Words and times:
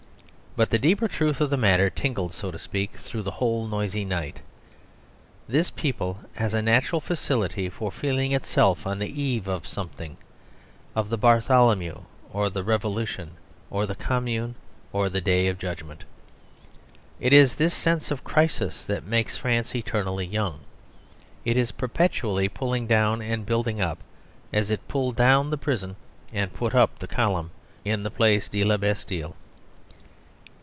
But 0.53 0.69
the 0.69 0.79
deeper 0.79 1.07
truth 1.07 1.39
of 1.39 1.49
the 1.49 1.55
matter 1.55 1.89
tingled, 1.89 2.33
so 2.33 2.51
to 2.51 2.59
speak, 2.59 2.97
through 2.97 3.21
the 3.21 3.31
whole 3.31 3.67
noisy 3.69 4.03
night. 4.03 4.41
This 5.47 5.69
people 5.69 6.19
has 6.33 6.53
a 6.53 6.61
natural 6.61 6.99
faculty 6.99 7.69
for 7.69 7.89
feeling 7.89 8.33
itself 8.33 8.85
on 8.85 8.99
the 8.99 9.07
eve 9.09 9.47
of 9.47 9.65
something 9.65 10.17
of 10.93 11.07
the 11.07 11.17
Bartholomew 11.17 12.01
or 12.33 12.49
the 12.49 12.65
Revolution 12.65 13.31
or 13.69 13.85
the 13.85 13.95
Commune 13.95 14.55
or 14.91 15.07
the 15.07 15.21
Day 15.21 15.47
of 15.47 15.57
Judgment. 15.57 16.03
It 17.21 17.31
is 17.31 17.55
this 17.55 17.73
sense 17.73 18.11
of 18.11 18.25
crisis 18.25 18.83
that 18.83 19.05
makes 19.05 19.37
France 19.37 19.73
eternally 19.73 20.25
young. 20.25 20.59
It 21.45 21.55
is 21.55 21.71
perpetually 21.71 22.49
pulling 22.49 22.87
down 22.87 23.21
and 23.21 23.45
building 23.45 23.79
up, 23.79 23.99
as 24.51 24.69
it 24.69 24.85
pulled 24.89 25.15
down 25.15 25.49
the 25.49 25.57
prison 25.57 25.95
and 26.33 26.51
put 26.51 26.75
up 26.75 26.99
the 26.99 27.07
column 27.07 27.51
in 27.85 28.03
the 28.03 28.11
Place 28.11 28.49
de 28.49 28.65
La 28.65 28.75
Bastille. 28.75 29.33